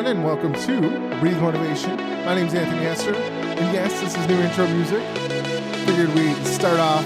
everyone, 0.00 0.16
and 0.16 0.24
welcome 0.24 0.54
to 0.54 1.20
Breathe 1.20 1.38
Motivation. 1.40 1.94
My 2.24 2.34
name 2.34 2.46
is 2.46 2.54
Anthony 2.54 2.84
Hester, 2.84 3.14
and 3.14 3.74
yes, 3.74 4.00
this 4.00 4.16
is 4.16 4.26
new 4.28 4.40
intro 4.40 4.66
music. 4.68 5.02
Figured 5.84 6.08
we'd 6.14 6.46
start 6.46 6.80
off 6.80 7.04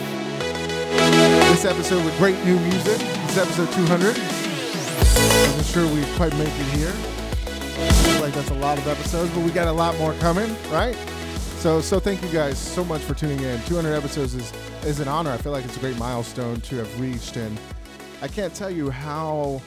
this 1.50 1.64
episode 1.64 2.04
with 2.04 2.16
great 2.18 2.36
new 2.44 2.56
music. 2.60 2.98
This 2.98 3.30
is 3.32 3.38
episode 3.38 3.72
200. 3.72 4.16
Wasn't 4.16 5.66
sure 5.66 5.92
we'd 5.92 6.06
quite 6.14 6.32
make 6.36 6.46
it 6.46 6.76
here. 6.76 6.92
Feels 6.92 8.20
like 8.20 8.32
that's 8.32 8.50
a 8.50 8.54
lot 8.54 8.78
of 8.78 8.86
episodes, 8.86 9.32
but 9.34 9.42
we 9.42 9.50
got 9.50 9.66
a 9.66 9.72
lot 9.72 9.98
more 9.98 10.14
coming, 10.14 10.54
right? 10.70 10.94
So, 11.58 11.80
so 11.80 11.98
thank 11.98 12.22
you 12.22 12.28
guys 12.28 12.58
so 12.58 12.84
much 12.84 13.00
for 13.00 13.14
tuning 13.14 13.40
in. 13.40 13.60
200 13.62 13.92
episodes 13.92 14.34
is 14.34 14.52
is 14.84 15.00
an 15.00 15.08
honor. 15.08 15.32
I 15.32 15.36
feel 15.38 15.52
like 15.52 15.64
it's 15.64 15.76
a 15.76 15.80
great 15.80 15.98
milestone 15.98 16.60
to 16.60 16.76
have 16.76 17.00
reached, 17.00 17.36
and 17.36 17.58
I 18.22 18.28
can't 18.28 18.54
tell 18.54 18.70
you 18.70 18.88
how. 18.90 19.60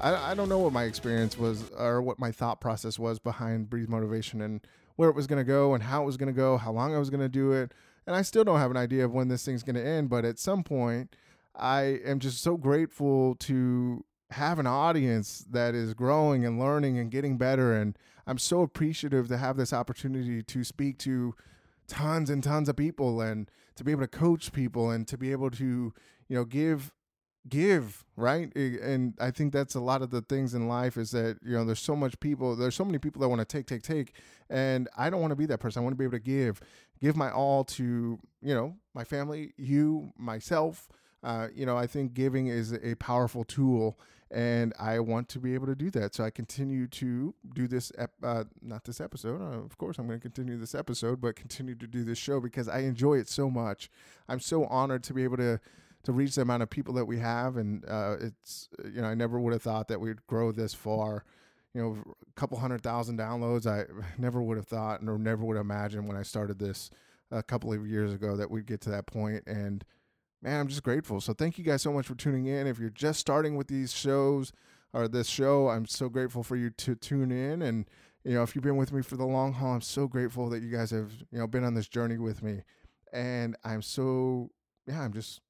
I, 0.00 0.32
I 0.32 0.34
don't 0.34 0.48
know 0.48 0.58
what 0.58 0.72
my 0.72 0.84
experience 0.84 1.38
was 1.38 1.70
or 1.70 2.00
what 2.02 2.18
my 2.18 2.32
thought 2.32 2.60
process 2.60 2.98
was 2.98 3.18
behind 3.18 3.70
Breathe 3.70 3.88
Motivation 3.88 4.40
and 4.40 4.60
where 4.96 5.08
it 5.08 5.16
was 5.16 5.26
going 5.26 5.38
to 5.38 5.44
go 5.44 5.74
and 5.74 5.82
how 5.82 6.02
it 6.02 6.06
was 6.06 6.16
going 6.16 6.32
to 6.32 6.36
go, 6.36 6.56
how 6.56 6.72
long 6.72 6.94
I 6.94 6.98
was 6.98 7.10
going 7.10 7.20
to 7.20 7.28
do 7.28 7.52
it. 7.52 7.72
And 8.06 8.16
I 8.16 8.22
still 8.22 8.44
don't 8.44 8.58
have 8.58 8.70
an 8.70 8.76
idea 8.76 9.04
of 9.04 9.12
when 9.12 9.28
this 9.28 9.44
thing's 9.44 9.62
going 9.62 9.76
to 9.76 9.86
end. 9.86 10.08
But 10.08 10.24
at 10.24 10.38
some 10.38 10.62
point, 10.64 11.14
I 11.54 12.00
am 12.04 12.18
just 12.18 12.42
so 12.42 12.56
grateful 12.56 13.34
to 13.36 14.04
have 14.30 14.58
an 14.58 14.66
audience 14.66 15.44
that 15.50 15.74
is 15.74 15.94
growing 15.94 16.44
and 16.44 16.58
learning 16.58 16.98
and 16.98 17.10
getting 17.10 17.36
better. 17.36 17.74
And 17.74 17.96
I'm 18.26 18.38
so 18.38 18.62
appreciative 18.62 19.28
to 19.28 19.36
have 19.36 19.56
this 19.56 19.72
opportunity 19.72 20.42
to 20.42 20.64
speak 20.64 20.98
to 20.98 21.34
tons 21.88 22.30
and 22.30 22.42
tons 22.42 22.68
of 22.68 22.76
people 22.76 23.20
and 23.20 23.50
to 23.76 23.84
be 23.84 23.92
able 23.92 24.02
to 24.02 24.08
coach 24.08 24.52
people 24.52 24.90
and 24.90 25.06
to 25.08 25.18
be 25.18 25.32
able 25.32 25.50
to, 25.50 25.92
you 26.28 26.36
know, 26.36 26.44
give 26.44 26.92
give 27.48 28.04
right? 28.16 28.54
And 28.54 29.14
i 29.18 29.30
think 29.30 29.52
that's 29.52 29.74
a 29.74 29.80
lot 29.80 30.02
of 30.02 30.10
the 30.10 30.20
things 30.22 30.54
in 30.54 30.68
life 30.68 30.96
is 30.96 31.10
that 31.12 31.38
you 31.42 31.52
know 31.52 31.64
there's 31.64 31.80
so 31.80 31.96
much 31.96 32.18
people 32.20 32.54
there's 32.54 32.74
so 32.74 32.84
many 32.84 32.98
people 32.98 33.20
that 33.22 33.28
want 33.28 33.40
to 33.40 33.44
take 33.44 33.66
take 33.66 33.82
take 33.82 34.12
and 34.50 34.88
i 34.96 35.08
don't 35.08 35.20
want 35.20 35.30
to 35.30 35.36
be 35.36 35.46
that 35.46 35.58
person. 35.58 35.80
I 35.80 35.82
want 35.82 35.94
to 35.94 35.98
be 35.98 36.04
able 36.04 36.18
to 36.18 36.24
give 36.24 36.60
give 37.00 37.16
my 37.16 37.30
all 37.30 37.64
to 37.64 38.18
you 38.42 38.54
know 38.54 38.76
my 38.94 39.04
family 39.04 39.52
you 39.56 40.12
myself. 40.16 40.88
Uh, 41.22 41.48
you 41.54 41.66
know 41.66 41.76
i 41.76 41.86
think 41.86 42.14
giving 42.14 42.46
is 42.46 42.72
a 42.72 42.94
powerful 42.94 43.44
tool 43.44 43.98
and 44.30 44.72
i 44.78 44.98
want 44.98 45.28
to 45.28 45.38
be 45.38 45.52
able 45.52 45.66
to 45.66 45.74
do 45.74 45.90
that. 45.90 46.14
So 46.14 46.24
i 46.24 46.30
continue 46.30 46.86
to 46.86 47.34
do 47.54 47.68
this 47.68 47.92
ep- 47.98 48.12
uh, 48.22 48.44
not 48.62 48.84
this 48.84 49.00
episode 49.02 49.40
uh, 49.42 49.58
of 49.64 49.76
course 49.76 49.98
i'm 49.98 50.06
going 50.06 50.18
to 50.18 50.22
continue 50.22 50.56
this 50.58 50.74
episode 50.74 51.20
but 51.20 51.36
continue 51.36 51.74
to 51.74 51.86
do 51.86 52.04
this 52.04 52.16
show 52.16 52.40
because 52.40 52.68
i 52.68 52.80
enjoy 52.80 53.18
it 53.18 53.28
so 53.28 53.50
much. 53.50 53.90
I'm 54.28 54.40
so 54.40 54.64
honored 54.64 55.02
to 55.04 55.14
be 55.14 55.24
able 55.24 55.36
to 55.38 55.60
to 56.04 56.12
reach 56.12 56.34
the 56.34 56.42
amount 56.42 56.62
of 56.62 56.70
people 56.70 56.94
that 56.94 57.04
we 57.04 57.18
have. 57.18 57.56
And 57.56 57.84
uh, 57.86 58.16
it's, 58.20 58.68
you 58.84 59.02
know, 59.02 59.08
I 59.08 59.14
never 59.14 59.38
would 59.38 59.52
have 59.52 59.62
thought 59.62 59.88
that 59.88 60.00
we'd 60.00 60.26
grow 60.26 60.52
this 60.52 60.74
far. 60.74 61.24
You 61.74 61.82
know, 61.82 61.96
a 62.06 62.40
couple 62.40 62.58
hundred 62.58 62.82
thousand 62.82 63.18
downloads. 63.18 63.66
I 63.66 63.84
never 64.18 64.42
would 64.42 64.56
have 64.56 64.66
thought, 64.66 65.00
or 65.06 65.18
never 65.18 65.44
would 65.44 65.56
have 65.56 65.64
imagined 65.64 66.08
when 66.08 66.16
I 66.16 66.22
started 66.22 66.58
this 66.58 66.90
a 67.30 67.42
couple 67.42 67.72
of 67.72 67.86
years 67.86 68.12
ago 68.12 68.36
that 68.36 68.50
we'd 68.50 68.66
get 68.66 68.80
to 68.82 68.90
that 68.90 69.06
point. 69.06 69.44
And 69.46 69.84
man, 70.42 70.60
I'm 70.60 70.68
just 70.68 70.82
grateful. 70.82 71.20
So 71.20 71.32
thank 71.32 71.58
you 71.58 71.64
guys 71.64 71.82
so 71.82 71.92
much 71.92 72.06
for 72.06 72.14
tuning 72.14 72.46
in. 72.46 72.66
If 72.66 72.78
you're 72.78 72.90
just 72.90 73.20
starting 73.20 73.56
with 73.56 73.68
these 73.68 73.92
shows 73.92 74.52
or 74.92 75.06
this 75.06 75.28
show, 75.28 75.68
I'm 75.68 75.86
so 75.86 76.08
grateful 76.08 76.42
for 76.42 76.56
you 76.56 76.70
to 76.70 76.94
tune 76.94 77.30
in. 77.30 77.62
And 77.62 77.86
you 78.24 78.34
know, 78.34 78.42
if 78.42 78.54
you've 78.54 78.64
been 78.64 78.76
with 78.76 78.92
me 78.92 79.02
for 79.02 79.16
the 79.16 79.24
long 79.24 79.52
haul, 79.52 79.74
I'm 79.74 79.80
so 79.80 80.06
grateful 80.06 80.48
that 80.50 80.62
you 80.62 80.70
guys 80.70 80.90
have 80.90 81.12
you 81.30 81.38
know 81.38 81.46
been 81.46 81.64
on 81.64 81.74
this 81.74 81.88
journey 81.88 82.18
with 82.18 82.42
me. 82.42 82.62
And 83.12 83.56
I'm 83.64 83.82
so 83.82 84.50
yeah, 84.86 85.02
I'm 85.02 85.12
just 85.12 85.40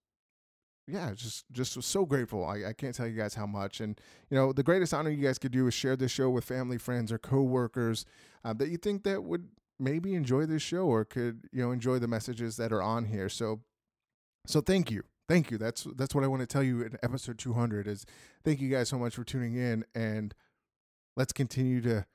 yeah, 0.91 1.13
just 1.15 1.45
just 1.53 1.83
so 1.83 2.05
grateful. 2.05 2.45
I, 2.45 2.69
I 2.69 2.73
can't 2.73 2.95
tell 2.95 3.07
you 3.07 3.17
guys 3.17 3.35
how 3.35 3.47
much. 3.47 3.81
And 3.81 4.01
you 4.31 4.37
know, 4.37 4.53
the 4.53 4.63
greatest 4.63 4.93
honor 4.93 5.11
you 5.11 5.25
guys 5.25 5.39
could 5.39 5.53
do 5.53 5.67
is 5.67 5.75
share 5.75 5.97
this 5.97 6.11
show 6.11 6.31
with 6.31 6.45
family, 6.45 6.79
friends, 6.79 7.13
or 7.13 7.19
coworkers 7.19 8.05
uh, 8.45 8.53
that 8.55 8.69
you 8.69 8.77
think 8.77 9.05
that 9.05 9.25
would 9.25 9.49
maybe 9.79 10.15
enjoy 10.15 10.47
this 10.47 10.63
show 10.63 10.85
or 10.85 11.05
could 11.05 11.49
you 11.53 11.63
know 11.63 11.71
enjoy 11.71 11.99
the 11.99 12.09
messages 12.09 12.57
that 12.57 12.73
are 12.73 12.83
on 12.83 13.07
here. 13.07 13.29
So, 13.29 13.61
so 14.47 14.61
thank 14.61 14.91
you, 14.91 15.05
thank 15.29 15.51
you. 15.51 15.59
That's 15.59 15.85
that's 15.97 16.15
what 16.15 16.25
I 16.25 16.27
want 16.27 16.41
to 16.41 16.47
tell 16.47 16.63
you 16.63 16.83
in 16.83 16.97
episode 17.03 17.39
200 17.39 17.87
is 17.87 18.05
thank 18.45 18.61
you 18.61 18.69
guys 18.69 18.89
so 18.89 18.99
much 18.99 19.15
for 19.15 19.25
tuning 19.25 19.55
in 19.55 19.85
and 19.95 20.35
let's 21.17 21.33
continue 21.33 21.81
to 21.83 22.07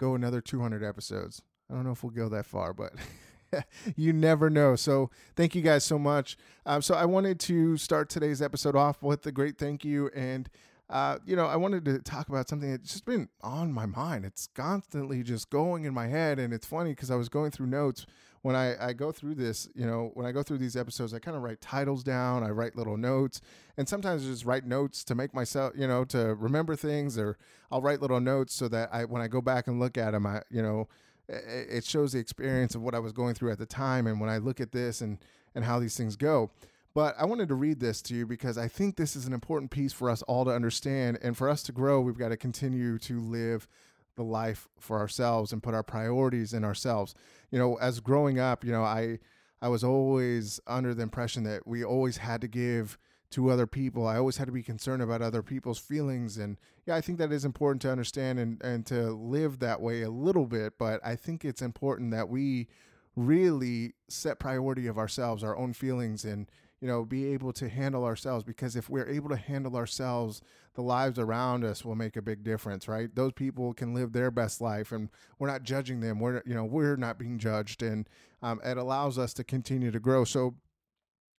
go 0.00 0.14
another 0.14 0.40
200 0.40 0.82
episodes. 0.82 1.42
I 1.70 1.74
don't 1.74 1.84
know 1.84 1.92
if 1.92 2.02
we'll 2.02 2.10
go 2.10 2.28
that 2.28 2.46
far, 2.46 2.72
but. 2.72 2.92
you 3.96 4.12
never 4.12 4.50
know. 4.50 4.76
So 4.76 5.10
thank 5.36 5.54
you 5.54 5.62
guys 5.62 5.84
so 5.84 5.98
much. 5.98 6.36
Um, 6.66 6.82
so 6.82 6.94
I 6.94 7.04
wanted 7.04 7.40
to 7.40 7.76
start 7.76 8.08
today's 8.08 8.42
episode 8.42 8.76
off 8.76 9.02
with 9.02 9.26
a 9.26 9.32
great 9.32 9.58
thank 9.58 9.84
you. 9.84 10.10
And, 10.14 10.48
uh, 10.88 11.18
you 11.24 11.36
know, 11.36 11.46
I 11.46 11.56
wanted 11.56 11.84
to 11.86 11.98
talk 12.00 12.28
about 12.28 12.48
something 12.48 12.70
that's 12.70 12.92
just 12.92 13.04
been 13.04 13.28
on 13.40 13.72
my 13.72 13.86
mind. 13.86 14.24
It's 14.24 14.48
constantly 14.54 15.22
just 15.22 15.50
going 15.50 15.84
in 15.84 15.94
my 15.94 16.08
head. 16.08 16.38
And 16.38 16.52
it's 16.52 16.66
funny 16.66 16.90
because 16.90 17.10
I 17.10 17.16
was 17.16 17.28
going 17.28 17.50
through 17.50 17.66
notes 17.66 18.06
when 18.42 18.56
I, 18.56 18.88
I 18.88 18.92
go 18.92 19.12
through 19.12 19.36
this, 19.36 19.68
you 19.74 19.86
know, 19.86 20.10
when 20.14 20.26
I 20.26 20.32
go 20.32 20.42
through 20.42 20.58
these 20.58 20.76
episodes, 20.76 21.14
I 21.14 21.20
kind 21.20 21.36
of 21.36 21.44
write 21.44 21.60
titles 21.60 22.02
down, 22.02 22.42
I 22.42 22.50
write 22.50 22.76
little 22.76 22.96
notes, 22.96 23.40
and 23.76 23.88
sometimes 23.88 24.24
I 24.24 24.26
just 24.26 24.44
write 24.44 24.66
notes 24.66 25.04
to 25.04 25.14
make 25.14 25.32
myself, 25.32 25.74
you 25.76 25.86
know, 25.86 26.04
to 26.06 26.34
remember 26.34 26.74
things, 26.74 27.16
or 27.16 27.38
I'll 27.70 27.80
write 27.80 28.02
little 28.02 28.20
notes 28.20 28.52
so 28.52 28.66
that 28.68 28.92
I, 28.92 29.04
when 29.04 29.22
I 29.22 29.28
go 29.28 29.40
back 29.40 29.68
and 29.68 29.78
look 29.78 29.96
at 29.96 30.10
them, 30.10 30.26
I, 30.26 30.42
you 30.50 30.60
know, 30.60 30.88
it 31.32 31.84
shows 31.84 32.12
the 32.12 32.18
experience 32.18 32.74
of 32.74 32.82
what 32.82 32.94
I 32.94 32.98
was 32.98 33.12
going 33.12 33.34
through 33.34 33.52
at 33.52 33.58
the 33.58 33.66
time 33.66 34.06
and 34.06 34.20
when 34.20 34.30
I 34.30 34.38
look 34.38 34.60
at 34.60 34.72
this 34.72 35.00
and 35.00 35.18
and 35.54 35.64
how 35.64 35.78
these 35.78 35.96
things 35.96 36.16
go. 36.16 36.50
But 36.94 37.14
I 37.18 37.24
wanted 37.24 37.48
to 37.48 37.54
read 37.54 37.80
this 37.80 38.02
to 38.02 38.14
you 38.14 38.26
because 38.26 38.58
I 38.58 38.68
think 38.68 38.96
this 38.96 39.16
is 39.16 39.26
an 39.26 39.32
important 39.32 39.70
piece 39.70 39.92
for 39.92 40.10
us 40.10 40.22
all 40.22 40.44
to 40.44 40.50
understand 40.50 41.18
and 41.22 41.36
for 41.36 41.48
us 41.48 41.62
to 41.64 41.72
grow, 41.72 42.00
we've 42.00 42.18
got 42.18 42.28
to 42.28 42.36
continue 42.36 42.98
to 42.98 43.20
live 43.20 43.66
the 44.14 44.22
life 44.22 44.68
for 44.78 44.98
ourselves 44.98 45.52
and 45.52 45.62
put 45.62 45.74
our 45.74 45.82
priorities 45.82 46.52
in 46.52 46.64
ourselves. 46.64 47.14
You 47.50 47.58
know, 47.58 47.76
as 47.76 48.00
growing 48.00 48.38
up, 48.38 48.64
you 48.64 48.72
know, 48.72 48.84
I 48.84 49.18
I 49.62 49.68
was 49.68 49.84
always 49.84 50.60
under 50.66 50.92
the 50.92 51.02
impression 51.02 51.44
that 51.44 51.66
we 51.66 51.84
always 51.84 52.18
had 52.18 52.40
to 52.42 52.48
give 52.48 52.98
to 53.32 53.50
other 53.50 53.66
people. 53.66 54.06
I 54.06 54.16
always 54.16 54.36
had 54.36 54.46
to 54.46 54.52
be 54.52 54.62
concerned 54.62 55.02
about 55.02 55.22
other 55.22 55.42
people's 55.42 55.78
feelings. 55.78 56.38
And 56.38 56.56
yeah, 56.86 56.96
I 56.96 57.00
think 57.00 57.18
that 57.18 57.32
is 57.32 57.44
important 57.44 57.82
to 57.82 57.90
understand 57.90 58.38
and, 58.38 58.62
and 58.62 58.86
to 58.86 59.12
live 59.12 59.58
that 59.58 59.80
way 59.80 60.02
a 60.02 60.10
little 60.10 60.46
bit. 60.46 60.74
But 60.78 61.00
I 61.04 61.16
think 61.16 61.44
it's 61.44 61.62
important 61.62 62.10
that 62.12 62.28
we 62.28 62.68
really 63.16 63.94
set 64.08 64.38
priority 64.38 64.86
of 64.86 64.98
ourselves, 64.98 65.42
our 65.42 65.56
own 65.56 65.72
feelings, 65.72 66.24
and, 66.24 66.46
you 66.80 66.88
know, 66.88 67.04
be 67.04 67.26
able 67.32 67.52
to 67.54 67.68
handle 67.68 68.04
ourselves. 68.04 68.44
Because 68.44 68.76
if 68.76 68.88
we're 68.88 69.08
able 69.08 69.30
to 69.30 69.36
handle 69.36 69.76
ourselves, 69.76 70.42
the 70.74 70.82
lives 70.82 71.18
around 71.18 71.64
us 71.64 71.84
will 71.84 71.94
make 71.94 72.16
a 72.16 72.22
big 72.22 72.42
difference, 72.42 72.88
right? 72.88 73.14
Those 73.14 73.32
people 73.32 73.74
can 73.74 73.94
live 73.94 74.12
their 74.12 74.30
best 74.30 74.60
life 74.60 74.92
and 74.92 75.10
we're 75.38 75.48
not 75.48 75.62
judging 75.62 76.00
them. 76.00 76.18
We're, 76.18 76.42
you 76.46 76.54
know, 76.54 76.64
we're 76.64 76.96
not 76.96 77.18
being 77.18 77.38
judged. 77.38 77.82
And 77.82 78.08
um, 78.42 78.60
it 78.64 78.78
allows 78.78 79.18
us 79.18 79.34
to 79.34 79.44
continue 79.44 79.90
to 79.90 80.00
grow. 80.00 80.24
So, 80.24 80.54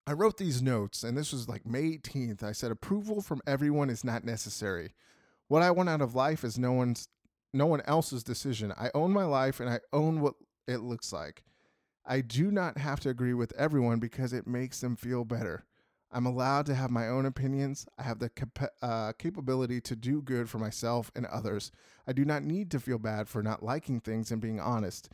I 0.06 0.12
wrote 0.12 0.36
these 0.36 0.60
notes, 0.60 1.02
and 1.02 1.16
this 1.16 1.32
was 1.32 1.48
like 1.48 1.64
May 1.66 1.98
18th. 1.98 2.42
I 2.42 2.52
said, 2.52 2.70
approval 2.70 3.22
from 3.22 3.40
everyone 3.46 3.88
is 3.88 4.04
not 4.04 4.24
necessary. 4.24 4.92
What 5.48 5.62
I 5.62 5.70
want 5.70 5.88
out 5.88 6.02
of 6.02 6.14
life 6.14 6.44
is 6.44 6.58
no 6.58 6.72
one's 6.72 7.08
no 7.52 7.66
one 7.66 7.82
else's 7.82 8.24
decision. 8.24 8.72
I 8.76 8.90
own 8.94 9.12
my 9.12 9.24
life 9.24 9.60
and 9.60 9.70
I 9.70 9.78
own 9.92 10.20
what 10.20 10.34
it 10.66 10.78
looks 10.78 11.12
like. 11.12 11.44
I 12.04 12.20
do 12.20 12.50
not 12.50 12.78
have 12.78 13.00
to 13.00 13.08
agree 13.08 13.32
with 13.32 13.52
everyone 13.56 14.00
because 14.00 14.32
it 14.32 14.46
makes 14.46 14.80
them 14.80 14.96
feel 14.96 15.24
better. 15.24 15.64
I'm 16.10 16.26
allowed 16.26 16.66
to 16.66 16.74
have 16.74 16.90
my 16.90 17.08
own 17.08 17.26
opinions. 17.26 17.86
I 17.98 18.02
have 18.02 18.18
the 18.18 18.30
uh, 18.82 19.12
capability 19.12 19.80
to 19.82 19.96
do 19.96 20.20
good 20.20 20.50
for 20.50 20.58
myself 20.58 21.10
and 21.14 21.26
others. 21.26 21.72
I 22.06 22.12
do 22.12 22.24
not 22.24 22.42
need 22.42 22.70
to 22.72 22.80
feel 22.80 22.98
bad 22.98 23.28
for 23.28 23.42
not 23.42 23.62
liking 23.62 24.00
things 24.00 24.30
and 24.30 24.40
being 24.40 24.60
honest. 24.60 25.08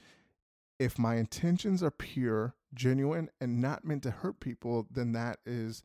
If 0.78 0.98
my 0.98 1.16
intentions 1.16 1.82
are 1.82 1.90
pure, 1.90 2.54
genuine, 2.74 3.30
and 3.40 3.60
not 3.60 3.84
meant 3.84 4.02
to 4.04 4.10
hurt 4.10 4.40
people, 4.40 4.86
then 4.90 5.12
that 5.12 5.38
is 5.44 5.82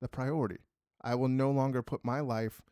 the 0.00 0.08
priority. 0.08 0.58
I 1.02 1.14
will 1.14 1.28
no 1.28 1.50
longer 1.50 1.82
put 1.82 2.04
my 2.04 2.20
life 2.20 2.62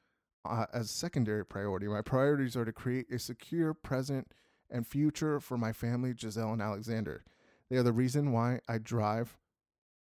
uh, 0.45 0.67
as 0.73 0.91
secondary 0.91 1.45
priority. 1.45 1.87
My 1.87 2.03
priorities 2.03 2.57
are 2.57 2.65
to 2.65 2.73
create 2.73 3.13
a 3.13 3.19
secure 3.19 3.75
present 3.75 4.33
and 4.71 4.87
future 4.87 5.39
for 5.39 5.59
my 5.59 5.73
family, 5.73 6.15
Giselle 6.19 6.53
and 6.53 6.63
Alexander. 6.63 7.25
They 7.71 7.77
are 7.77 7.83
the 7.83 7.93
reason 7.93 8.33
why 8.33 8.61
I 8.69 8.79
drive 8.79 9.39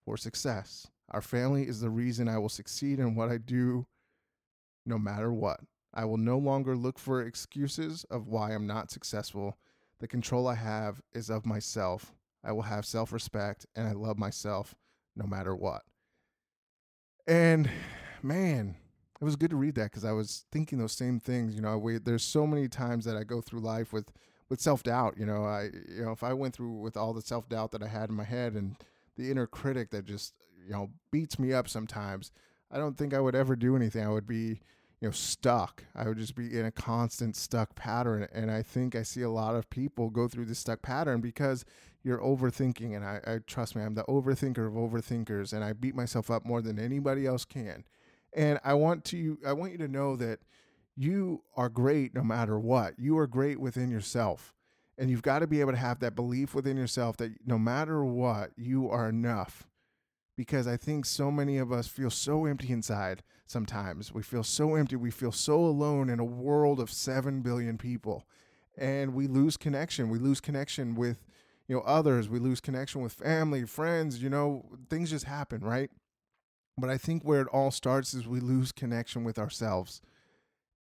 for 0.04 0.18
success. 0.18 0.88
Our 1.12 1.22
family 1.22 1.68
is 1.68 1.82
the 1.82 1.90
reason 1.90 2.28
I 2.28 2.38
will 2.38 2.50
succeed 2.50 3.00
in 3.00 3.16
what 3.16 3.30
I 3.30 3.38
do 3.38 3.86
no 4.86 4.98
matter 4.98 5.32
what. 5.32 5.62
I 5.94 6.06
will 6.06 6.18
no 6.18 6.38
longer 6.38 6.76
look 6.76 7.00
for 7.00 7.22
excuses 7.22 8.04
of 8.06 8.28
why 8.28 8.52
I'm 8.52 8.68
not 8.68 8.92
successful. 8.92 9.58
The 10.00 10.08
control 10.08 10.48
I 10.48 10.56
have 10.56 11.02
is 11.14 11.30
of 11.30 11.46
myself. 11.46 12.14
I 12.46 12.52
will 12.52 12.64
have 12.64 12.86
self 12.86 13.12
respect 13.12 13.66
and 13.76 13.88
I 13.88 13.94
love 13.94 14.18
myself 14.18 14.76
no 15.16 15.26
matter 15.26 15.56
what. 15.56 15.84
And 17.28 17.70
man, 18.22 18.76
it 19.20 19.24
was 19.24 19.36
good 19.36 19.50
to 19.50 19.56
read 19.56 19.76
that 19.76 19.92
because 19.92 20.06
I 20.06 20.12
was 20.12 20.46
thinking 20.52 20.78
those 20.78 20.92
same 20.92 21.20
things. 21.20 21.56
You 21.56 21.62
know, 21.62 22.00
there's 22.04 22.24
so 22.24 22.46
many 22.46 22.68
times 22.68 23.06
that 23.06 23.18
I 23.18 23.24
go 23.24 23.42
through 23.42 23.62
life 23.62 23.92
with 23.92 24.12
with 24.50 24.62
self 24.62 24.84
doubt. 24.84 25.16
You 25.18 25.26
know, 25.26 25.46
I 25.46 25.70
you 25.90 26.04
know 26.04 26.12
if 26.12 26.24
I 26.24 26.34
went 26.34 26.54
through 26.54 26.74
with 26.80 26.98
all 26.98 27.14
the 27.14 27.22
self 27.22 27.50
doubt 27.50 27.72
that 27.72 27.84
I 27.84 27.88
had 27.88 28.10
in 28.10 28.16
my 28.16 28.24
head 28.24 28.54
and 28.54 28.76
the 29.18 29.32
inner 29.32 29.48
critic 29.48 29.92
that 29.92 30.06
just 30.06 30.34
you 30.64 30.72
know 30.72 30.90
beats 31.12 31.40
me 31.40 31.54
up 31.54 31.68
sometimes, 31.68 32.32
I 32.72 32.78
don't 32.78 32.98
think 32.98 33.14
I 33.14 33.20
would 33.20 33.36
ever 33.36 33.56
do 33.56 33.76
anything. 33.76 34.06
I 34.06 34.10
would 34.10 34.28
be 34.28 34.60
you 35.02 35.10
know, 35.10 35.12
stuck. 35.12 35.84
I 35.94 36.08
would 36.08 36.18
just 36.18 36.36
be 36.36 36.58
in 36.58 36.66
a 36.66 36.72
constant 36.72 37.36
stuck 37.36 37.76
pattern. 37.76 38.28
And 38.34 38.50
I 38.50 38.62
think 38.62 38.96
I 38.96 39.04
see 39.04 39.22
a 39.22 39.30
lot 39.30 39.56
of 39.56 39.70
people 39.70 40.10
go 40.10 40.28
through 40.28 40.46
this 40.46 40.60
stuck 40.60 40.82
pattern 40.82 41.22
because 41.22 41.66
you're 42.06 42.20
overthinking. 42.20 42.96
And 42.96 43.04
I, 43.04 43.20
I 43.26 43.40
trust 43.46 43.76
me, 43.76 43.82
I'm 43.82 43.96
the 43.96 44.04
overthinker 44.04 44.68
of 44.68 44.74
overthinkers, 44.74 45.54
and 45.54 45.64
I 45.64 45.74
beat 45.74 45.96
myself 45.96 46.30
up 46.30 46.46
more 46.46 46.62
than 46.62 46.80
anybody 46.80 47.26
else 47.26 47.44
can. 47.44 47.84
And 48.34 48.60
I 48.64 48.74
want 48.76 49.04
to, 49.06 49.38
I 49.46 49.54
want 49.54 49.72
you 49.72 49.78
to 49.80 49.88
know 49.88 50.16
that 50.18 50.40
you 50.96 51.44
are 51.56 51.70
great 51.70 52.14
no 52.14 52.24
matter 52.24 52.60
what. 52.60 53.00
You 53.00 53.18
are 53.18 53.28
great 53.28 53.60
within 53.60 53.90
yourself. 53.90 54.54
And 54.98 55.10
you've 55.10 55.22
got 55.22 55.40
to 55.40 55.48
be 55.48 55.60
able 55.60 55.72
to 55.72 55.78
have 55.78 56.00
that 56.00 56.16
belief 56.16 56.54
within 56.54 56.78
yourself 56.78 57.18
that 57.18 57.32
no 57.46 57.58
matter 57.58 58.06
what, 58.06 58.52
you 58.56 58.90
are 58.90 59.10
enough 59.10 59.68
because 60.38 60.68
I 60.68 60.78
think 60.78 61.06
so 61.06 61.32
many 61.32 61.58
of 61.58 61.72
us 61.72 61.88
feel 61.88 62.10
so 62.10 62.46
empty 62.46 62.72
inside 62.72 63.24
sometimes. 63.48 64.14
We 64.14 64.22
feel 64.22 64.44
so 64.44 64.76
empty. 64.76 64.96
We 64.96 65.12
feel 65.12 65.32
so 65.32 65.56
alone 65.56 66.10
in 66.10 66.20
a 66.20 66.26
world 66.26 66.80
of 66.80 66.92
7 66.92 67.42
billion 67.42 67.78
people. 67.78 68.26
And 68.78 69.14
we 69.14 69.28
lose 69.28 69.56
connection. 69.56 70.10
We 70.10 70.20
lose 70.20 70.42
connection 70.42 70.96
with, 70.96 71.26
you 71.68 71.76
know, 71.76 71.82
others. 71.82 72.30
We 72.30 72.40
lose 72.40 72.62
connection 72.62 73.02
with 73.02 73.14
family, 73.14 73.66
friends, 73.66 74.22
you 74.22 74.30
know, 74.30 74.66
things 74.90 75.10
just 75.10 75.26
happen, 75.26 75.62
right? 75.62 75.90
But 76.78 76.90
I 76.90 76.98
think 76.98 77.24
where 77.24 77.42
it 77.42 77.48
all 77.48 77.72
starts 77.72 78.14
is 78.14 78.28
we 78.28 78.40
lose 78.40 78.72
connection 78.72 79.24
with 79.24 79.40
ourselves. 79.40 80.02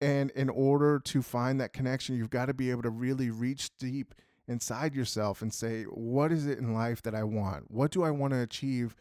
And 0.01 0.31
in 0.33 0.49
order 0.49 1.01
to 1.01 1.23
find 1.23 1.61
that 1.61 1.73
connection, 1.73 2.17
you've 2.17 2.31
got 2.31 2.47
to 2.47 2.55
be 2.55 2.71
able 2.71 2.83
to 2.83 2.91
really 2.91 3.31
reach 3.31 3.71
deep 3.79 4.15
inside 4.47 4.95
yourself 4.95 5.43
and 5.43 5.53
say, 5.53 5.85
what 5.85 6.31
is 6.31 6.47
it 6.47 6.59
in 6.59 6.73
life 6.73 7.03
that 7.03 7.15
I 7.15 7.25
want? 7.25 7.71
What 7.71 7.91
do 7.91 8.05
I 8.05 8.11
want 8.11 8.33
to 8.33 8.41
achieve? 8.41 8.95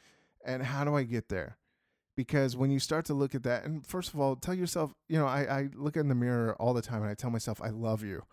and 0.47 0.63
how 0.63 0.83
do 0.83 0.95
I 0.95 1.03
get 1.03 1.29
there? 1.29 1.57
Because 2.15 2.57
when 2.57 2.71
you 2.71 2.79
start 2.79 3.05
to 3.05 3.13
look 3.13 3.35
at 3.35 3.43
that, 3.43 3.65
and 3.65 3.85
first 3.85 4.13
of 4.13 4.19
all, 4.19 4.35
tell 4.35 4.55
yourself, 4.55 4.95
you 5.07 5.19
know, 5.19 5.27
I, 5.27 5.41
I 5.41 5.69
look 5.75 5.95
in 5.95 6.07
the 6.07 6.15
mirror 6.15 6.55
all 6.59 6.73
the 6.73 6.81
time 6.81 7.01
and 7.01 7.11
I 7.11 7.13
tell 7.13 7.29
myself, 7.29 7.61
I 7.61 7.69
love 7.69 8.03
you. 8.03 8.23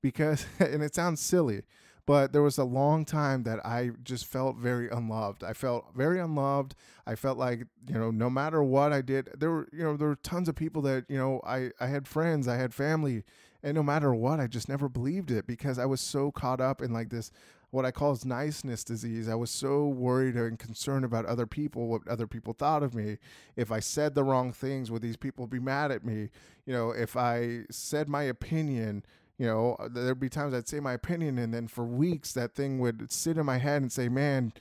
Because, 0.00 0.46
and 0.60 0.82
it 0.82 0.94
sounds 0.94 1.20
silly, 1.20 1.62
but 2.06 2.32
there 2.32 2.42
was 2.42 2.58
a 2.58 2.64
long 2.64 3.04
time 3.04 3.44
that 3.44 3.64
I 3.64 3.90
just 4.02 4.26
felt 4.26 4.56
very 4.56 4.88
unloved. 4.88 5.44
I 5.44 5.52
felt 5.52 5.86
very 5.94 6.20
unloved. 6.20 6.74
I 7.06 7.14
felt 7.14 7.38
like, 7.38 7.66
you 7.88 7.98
know, 7.98 8.10
no 8.10 8.28
matter 8.28 8.62
what 8.62 8.92
I 8.92 9.02
did, 9.02 9.30
there 9.38 9.50
were, 9.50 9.68
you 9.72 9.84
know, 9.84 9.96
there 9.96 10.08
were 10.08 10.16
tons 10.16 10.48
of 10.48 10.56
people 10.56 10.82
that, 10.82 11.04
you 11.08 11.18
know, 11.18 11.40
I, 11.46 11.70
I 11.80 11.86
had 11.86 12.08
friends, 12.08 12.48
I 12.48 12.56
had 12.56 12.74
family, 12.74 13.24
and 13.62 13.74
no 13.74 13.82
matter 13.82 14.12
what, 14.12 14.40
I 14.40 14.48
just 14.48 14.68
never 14.68 14.88
believed 14.88 15.30
it 15.30 15.46
because 15.46 15.78
I 15.78 15.86
was 15.86 16.00
so 16.00 16.32
caught 16.32 16.60
up 16.60 16.82
in 16.82 16.92
like 16.92 17.10
this 17.10 17.30
what 17.72 17.86
I 17.86 17.90
call 17.90 18.12
is 18.12 18.26
niceness 18.26 18.84
disease. 18.84 19.30
I 19.30 19.34
was 19.34 19.50
so 19.50 19.86
worried 19.86 20.34
and 20.34 20.58
concerned 20.58 21.06
about 21.06 21.24
other 21.24 21.46
people, 21.46 21.88
what 21.88 22.06
other 22.06 22.26
people 22.26 22.52
thought 22.52 22.82
of 22.82 22.94
me. 22.94 23.16
If 23.56 23.72
I 23.72 23.80
said 23.80 24.14
the 24.14 24.24
wrong 24.24 24.52
things, 24.52 24.90
would 24.90 25.00
these 25.00 25.16
people 25.16 25.46
be 25.46 25.58
mad 25.58 25.90
at 25.90 26.04
me? 26.04 26.28
You 26.66 26.74
know, 26.74 26.90
if 26.90 27.16
I 27.16 27.60
said 27.70 28.10
my 28.10 28.24
opinion, 28.24 29.06
you 29.42 29.48
know, 29.48 29.76
uh, 29.78 29.88
there'd 29.90 30.20
be 30.20 30.28
times 30.28 30.54
I'd 30.54 30.68
say 30.68 30.80
my 30.80 30.92
opinion, 30.92 31.38
and 31.38 31.52
then 31.52 31.66
for 31.66 31.84
weeks 31.84 32.32
that 32.34 32.54
thing 32.54 32.78
would 32.78 33.10
sit 33.10 33.38
in 33.38 33.46
my 33.46 33.58
head 33.58 33.82
and 33.82 33.90
say, 33.90 34.08
"Man, 34.08 34.52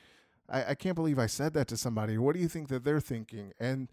I, 0.49 0.71
I 0.71 0.75
can't 0.75 0.95
believe 0.95 1.19
I 1.19 1.27
said 1.27 1.53
that 1.53 1.67
to 1.69 1.77
somebody. 1.77 2.17
What 2.17 2.35
do 2.35 2.41
you 2.41 2.47
think 2.47 2.69
that 2.69 2.83
they're 2.83 2.99
thinking?" 2.99 3.53
And 3.59 3.89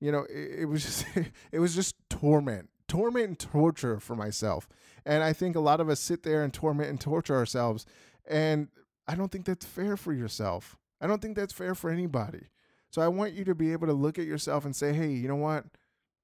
you 0.00 0.12
know, 0.12 0.26
it, 0.30 0.60
it 0.60 0.64
was 0.66 0.84
just 0.84 1.06
it 1.52 1.58
was 1.58 1.74
just 1.74 1.96
torment 2.08 2.70
torment 2.88 3.26
and 3.26 3.38
torture 3.38 4.00
for 4.00 4.16
myself. 4.16 4.68
And 5.06 5.22
I 5.22 5.32
think 5.32 5.54
a 5.54 5.60
lot 5.60 5.80
of 5.80 5.88
us 5.88 6.00
sit 6.00 6.22
there 6.22 6.42
and 6.42 6.52
torment 6.52 6.90
and 6.90 7.00
torture 7.00 7.36
ourselves 7.36 7.86
and 8.26 8.68
I 9.06 9.14
don't 9.14 9.30
think 9.30 9.46
that's 9.46 9.64
fair 9.64 9.96
for 9.96 10.12
yourself. 10.12 10.76
I 11.00 11.06
don't 11.06 11.22
think 11.22 11.36
that's 11.36 11.52
fair 11.52 11.74
for 11.74 11.90
anybody. 11.90 12.48
So 12.90 13.00
I 13.02 13.08
want 13.08 13.34
you 13.34 13.44
to 13.44 13.54
be 13.54 13.72
able 13.72 13.86
to 13.86 13.92
look 13.92 14.18
at 14.18 14.26
yourself 14.26 14.64
and 14.64 14.74
say, 14.74 14.92
hey, 14.92 15.08
you 15.10 15.28
know 15.28 15.36
what? 15.36 15.64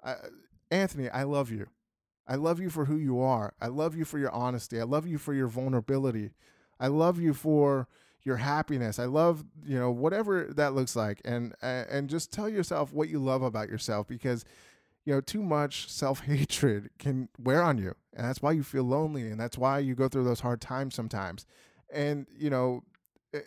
I, 0.02 0.16
Anthony, 0.70 1.08
I 1.08 1.22
love 1.22 1.50
you. 1.50 1.68
I 2.26 2.36
love 2.36 2.60
you 2.60 2.70
for 2.70 2.86
who 2.86 2.96
you 2.96 3.20
are. 3.20 3.54
I 3.60 3.66
love 3.66 3.96
you 3.96 4.04
for 4.04 4.18
your 4.18 4.30
honesty. 4.30 4.80
I 4.80 4.84
love 4.84 5.06
you 5.06 5.18
for 5.18 5.34
your 5.34 5.48
vulnerability. 5.48 6.30
I 6.80 6.88
love 6.88 7.20
you 7.20 7.34
for 7.34 7.88
your 8.22 8.36
happiness. 8.38 8.98
I 8.98 9.04
love, 9.04 9.44
you 9.64 9.78
know, 9.78 9.90
whatever 9.90 10.48
that 10.56 10.74
looks 10.74 10.96
like. 10.96 11.20
And 11.24 11.54
and 11.62 12.08
just 12.08 12.32
tell 12.32 12.48
yourself 12.48 12.92
what 12.92 13.08
you 13.08 13.18
love 13.18 13.42
about 13.42 13.68
yourself 13.68 14.08
because 14.08 14.44
you 15.04 15.12
know, 15.12 15.20
too 15.20 15.42
much 15.42 15.90
self-hatred 15.90 16.88
can 16.98 17.28
wear 17.38 17.62
on 17.62 17.76
you. 17.76 17.94
And 18.14 18.26
that's 18.26 18.40
why 18.40 18.52
you 18.52 18.62
feel 18.62 18.84
lonely 18.84 19.30
and 19.30 19.38
that's 19.38 19.58
why 19.58 19.78
you 19.78 19.94
go 19.94 20.08
through 20.08 20.24
those 20.24 20.40
hard 20.40 20.62
times 20.62 20.94
sometimes 20.94 21.44
and 21.94 22.26
you 22.36 22.50
know 22.50 22.82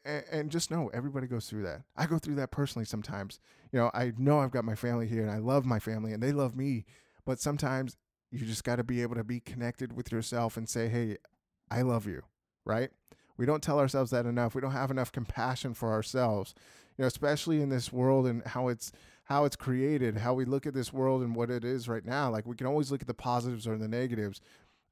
and, 0.05 0.23
and 0.31 0.51
just 0.51 0.71
know 0.71 0.89
everybody 0.93 1.27
goes 1.27 1.47
through 1.47 1.63
that 1.63 1.81
i 1.95 2.05
go 2.05 2.17
through 2.17 2.35
that 2.35 2.49
personally 2.49 2.85
sometimes 2.85 3.39
you 3.71 3.79
know 3.79 3.91
i 3.93 4.11
know 4.17 4.39
i've 4.39 4.51
got 4.51 4.65
my 4.65 4.75
family 4.75 5.07
here 5.07 5.21
and 5.21 5.31
i 5.31 5.37
love 5.37 5.65
my 5.65 5.79
family 5.79 6.13
and 6.13 6.23
they 6.23 6.31
love 6.31 6.55
me 6.55 6.85
but 7.25 7.39
sometimes 7.39 7.95
you 8.31 8.45
just 8.45 8.63
got 8.63 8.77
to 8.77 8.83
be 8.83 9.01
able 9.01 9.15
to 9.15 9.23
be 9.23 9.39
connected 9.39 9.93
with 9.93 10.11
yourself 10.11 10.57
and 10.57 10.67
say 10.67 10.87
hey 10.87 11.17
i 11.69 11.81
love 11.81 12.05
you 12.05 12.23
right? 12.67 12.89
We 13.37 13.45
don't 13.45 13.63
tell 13.63 13.79
ourselves 13.79 14.11
that 14.11 14.25
enough. 14.25 14.53
We 14.53 14.61
don't 14.61 14.71
have 14.71 14.91
enough 14.91 15.11
compassion 15.11 15.73
for 15.73 15.91
ourselves 15.91 16.53
you 16.97 17.03
know 17.03 17.07
especially 17.07 17.61
in 17.61 17.69
this 17.69 17.93
world 17.93 18.25
and 18.25 18.43
how 18.45 18.67
it's 18.67 18.91
how 19.25 19.45
it's 19.45 19.55
created 19.55 20.17
how 20.17 20.33
we 20.33 20.45
look 20.45 20.65
at 20.65 20.73
this 20.73 20.91
world 20.91 21.21
and 21.21 21.35
what 21.35 21.49
it 21.49 21.63
is 21.63 21.87
right 21.87 22.05
now. 22.05 22.29
Like 22.29 22.45
we 22.45 22.55
can 22.55 22.67
always 22.67 22.91
look 22.91 23.01
at 23.01 23.07
the 23.07 23.13
positives 23.13 23.67
or 23.67 23.77
the 23.77 23.87
negatives. 23.87 24.41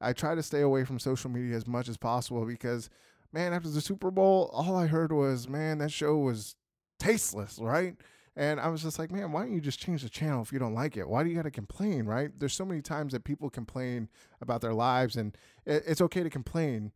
I 0.00 0.12
try 0.12 0.34
to 0.34 0.42
stay 0.42 0.60
away 0.60 0.84
from 0.84 0.98
social 0.98 1.30
media 1.30 1.56
as 1.56 1.66
much 1.66 1.88
as 1.88 1.96
possible 1.96 2.44
because 2.44 2.90
man, 3.32 3.52
after 3.52 3.68
the 3.68 3.80
Super 3.80 4.10
Bowl, 4.10 4.50
all 4.52 4.76
I 4.76 4.86
heard 4.86 5.10
was, 5.12 5.48
man, 5.48 5.78
that 5.78 5.90
show 5.90 6.16
was 6.16 6.54
tasteless, 6.98 7.58
right? 7.60 7.96
And 8.36 8.60
I 8.60 8.68
was 8.68 8.82
just 8.82 8.98
like, 8.98 9.10
man, 9.10 9.32
why 9.32 9.42
don't 9.42 9.54
you 9.54 9.62
just 9.62 9.80
change 9.80 10.02
the 10.02 10.10
channel 10.10 10.42
if 10.42 10.52
you 10.52 10.58
don't 10.58 10.74
like 10.74 10.96
it? 10.98 11.08
Why 11.08 11.22
do 11.22 11.30
you 11.30 11.36
got 11.36 11.42
to 11.42 11.50
complain, 11.50 12.04
right? 12.04 12.30
There's 12.38 12.52
so 12.52 12.66
many 12.66 12.82
times 12.82 13.12
that 13.14 13.24
people 13.24 13.48
complain 13.48 14.10
about 14.42 14.60
their 14.60 14.74
lives, 14.74 15.16
and 15.16 15.36
it's 15.64 16.02
okay 16.02 16.22
to 16.22 16.28
complain 16.28 16.92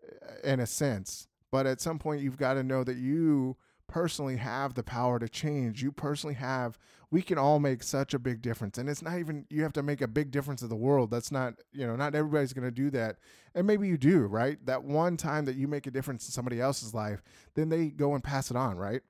uh, 0.00 0.48
in 0.48 0.60
a 0.60 0.66
sense. 0.66 1.26
But 1.50 1.66
at 1.66 1.80
some 1.80 1.98
point, 1.98 2.22
you've 2.22 2.38
got 2.38 2.54
to 2.54 2.62
know 2.62 2.84
that 2.84 2.96
you 2.96 3.56
personally 3.88 4.36
have 4.36 4.74
the 4.74 4.82
power 4.82 5.18
to 5.18 5.28
change. 5.28 5.82
You 5.82 5.92
personally 5.92 6.34
have, 6.34 6.78
we 7.10 7.22
can 7.22 7.38
all 7.38 7.58
make 7.58 7.82
such 7.82 8.14
a 8.14 8.18
big 8.18 8.40
difference. 8.40 8.78
And 8.78 8.88
it's 8.88 9.02
not 9.02 9.18
even, 9.18 9.46
you 9.50 9.62
have 9.62 9.72
to 9.74 9.82
make 9.82 10.00
a 10.00 10.08
big 10.08 10.30
difference 10.30 10.62
in 10.62 10.68
the 10.68 10.76
world. 10.76 11.10
That's 11.10 11.30
not, 11.30 11.54
you 11.72 11.86
know, 11.86 11.94
not 11.94 12.14
everybody's 12.14 12.52
going 12.52 12.66
to 12.66 12.70
do 12.70 12.90
that. 12.90 13.16
And 13.54 13.66
maybe 13.66 13.86
you 13.86 13.98
do, 13.98 14.20
right? 14.20 14.64
That 14.64 14.84
one 14.84 15.16
time 15.16 15.44
that 15.44 15.56
you 15.56 15.68
make 15.68 15.86
a 15.86 15.90
difference 15.90 16.26
in 16.26 16.32
somebody 16.32 16.60
else's 16.60 16.94
life, 16.94 17.22
then 17.54 17.68
they 17.68 17.88
go 17.88 18.14
and 18.14 18.24
pass 18.24 18.50
it 18.50 18.56
on, 18.56 18.78
right? 18.78 19.02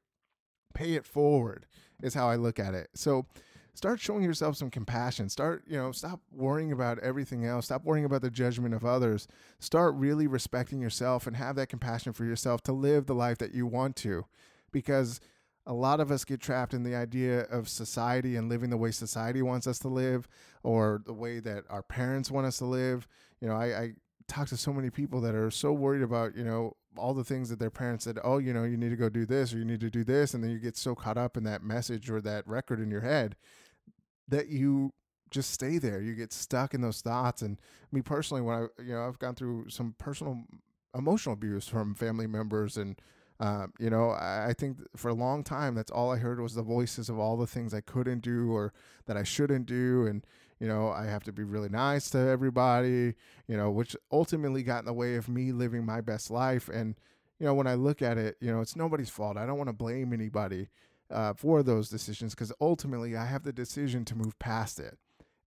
Pay 0.75 0.95
it 0.95 1.07
forward 1.07 1.67
is 2.03 2.15
how 2.15 2.29
I 2.29 2.37
look 2.37 2.59
at 2.59 2.75
it. 2.75 2.91
So, 2.95 3.27
start 3.77 3.99
showing 4.01 4.23
yourself 4.23 4.57
some 4.57 4.71
compassion 4.71 5.29
start 5.29 5.65
you 5.67 5.77
know 5.77 5.91
stop 5.91 6.21
worrying 6.31 6.71
about 6.71 6.97
everything 7.01 7.45
else 7.45 7.65
stop 7.65 7.83
worrying 7.83 8.05
about 8.05 8.23
the 8.23 8.31
judgment 8.31 8.73
of 8.73 8.85
others 8.85 9.27
start 9.59 9.93
really 9.97 10.29
respecting 10.29 10.81
yourself 10.81 11.27
and 11.27 11.35
have 11.35 11.57
that 11.57 11.69
compassion 11.69 12.13
for 12.13 12.25
yourself 12.25 12.63
to 12.63 12.73
live 12.73 13.07
the 13.07 13.15
life 13.17 13.37
that 13.37 13.53
you 13.53 13.67
want 13.67 13.97
to 13.97 14.25
because 14.71 15.21
a 15.67 15.73
lot 15.73 16.01
of 16.01 16.11
us 16.11 16.25
get 16.25 16.41
trapped 16.41 16.75
in 16.75 16.83
the 16.83 16.95
idea 16.95 17.43
of 17.43 17.69
society 17.69 18.37
and 18.37 18.49
living 18.49 18.71
the 18.71 18.77
way 18.77 18.91
society 18.91 19.41
wants 19.41 19.67
us 19.67 19.79
to 19.79 19.89
live 19.89 20.29
or 20.63 21.03
the 21.07 21.13
way 21.13 21.41
that 21.41 21.65
our 21.71 21.83
parents 21.83 22.31
want 22.31 22.47
us 22.47 22.59
to 22.59 22.67
live. 22.67 23.09
You 23.41 23.49
know, 23.49 23.55
I, 23.55 23.65
I 23.65 23.93
talk 24.29 24.49
to 24.49 24.57
so 24.57 24.73
many 24.73 24.91
people 24.91 25.21
that 25.23 25.35
are 25.35 25.51
so 25.51 25.73
worried 25.73 26.03
about, 26.03 26.37
you 26.37 26.45
know, 26.45 26.77
all 26.97 27.15
the 27.15 27.25
things 27.25 27.49
that 27.49 27.59
their 27.59 27.71
parents 27.71 28.05
said, 28.05 28.19
oh, 28.23 28.39
you 28.39 28.53
know, 28.53 28.65
you 28.65 28.77
need 28.77 28.91
to 28.91 28.97
go 28.97 29.09
do 29.09 29.27
this 29.27 29.53
or 29.53 29.59
you 29.59 29.65
need 29.65 29.81
to 29.81 29.91
do 29.91 30.05
this. 30.05 30.35
And 30.35 30.43
then 30.43 30.51
you 30.51 30.59
get 30.59 30.77
so 30.77 30.95
caught 30.95 31.19
up 31.19 31.37
in 31.37 31.45
that 31.45 31.63
message 31.63 32.11
or 32.11 32.21
that 32.23 32.47
record 32.47 32.81
in 32.81 32.91
your 32.91 33.01
head 33.01 33.37
that 34.29 34.49
you 34.49 34.93
just 35.31 35.51
stay 35.51 35.79
there. 35.79 36.01
You 36.01 36.15
get 36.15 36.33
stuck 36.33 36.75
in 36.75 36.81
those 36.81 37.01
thoughts. 37.01 37.43
And 37.43 37.61
me 37.93 38.03
personally, 38.03 38.43
when 38.43 38.55
I, 38.55 38.83
you 38.83 38.95
know, 38.95 39.07
I've 39.07 39.19
gone 39.19 39.35
through 39.35 39.69
some 39.69 39.95
personal 39.99 40.45
emotional 40.97 41.33
abuse 41.33 41.67
from 41.67 41.95
family 41.95 42.27
members 42.27 42.77
and 42.77 43.01
um, 43.41 43.73
you 43.81 43.91
know, 43.91 44.11
I, 44.11 44.51
I, 44.51 44.53
think 44.53 44.79
for 44.97 45.09
a 45.09 45.15
long 45.15 45.43
time, 45.43 45.75
that's 45.75 45.91
all 45.91 46.13
I 46.13 46.19
heard 46.19 46.39
was 46.39 46.55
the 46.55 46.63
voices 46.63 47.09
of 47.09 47.19
all 47.19 47.37
the 47.37 47.49
things 47.49 47.75
I 47.75 47.81
couldn't 47.81 48.21
do 48.21 48.53
or 48.53 48.73
that 49.07 49.17
I 49.17 49.25
shouldn't 49.25 49.67
do. 49.67 50.07
And, 50.07 50.25
you 50.61 50.69
know, 50.69 50.91
I 50.91 51.07
have 51.07 51.25
to 51.25 51.33
be 51.33 51.43
really 51.43 51.69
nice 51.69 52.11
to 52.11 52.19
everybody, 52.19 53.15
you 53.49 53.57
know, 53.57 53.71
which 53.71 53.97
ultimately 54.13 54.63
got 54.63 54.81
in 54.81 54.85
the 54.87 54.93
way 54.93 55.17
of 55.17 55.29
me 55.29 55.53
living 55.53 55.85
my 55.85 56.01
best 56.01 56.31
life. 56.31 56.69
And, 56.69 56.95
you 57.39 57.47
know, 57.47 57.55
when 57.55 57.67
I 57.67 57.75
look 57.75 58.03
at 58.03 58.19
it, 58.19 58.37
you 58.41 58.53
know, 58.53 58.61
it's 58.61 58.77
nobody's 58.77 59.11
fault. 59.11 59.37
I 59.37 59.47
don't 59.47 59.59
want 59.59 59.69
to 59.69 59.75
blame 59.75 60.13
anybody 60.13 60.69
uh, 61.11 61.35
for 61.35 61.63
those 61.63 61.89
decisions 61.89 62.35
because 62.35 62.53
ultimately 62.61 63.17
I 63.17 63.27
have 63.27 63.43
the 63.43 63.53
decision 63.53 64.05
to 64.07 64.15
move 64.15 64.39
past 64.39 64.79
it. 64.79 64.99